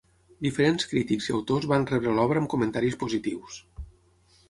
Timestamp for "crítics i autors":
0.93-1.69